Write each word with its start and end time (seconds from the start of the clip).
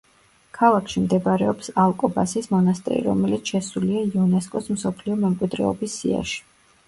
ქალაქში 0.59 1.01
მდებარეობს 1.01 1.69
ალკობასის 1.81 2.47
მონასტერი 2.55 3.03
რომელიც 3.09 3.53
შესულია 3.53 4.01
იუნესკოს 4.15 4.71
მსოფლიო 4.77 5.19
მემკვიდრეობის 5.27 5.99
სიაში. 6.01 6.43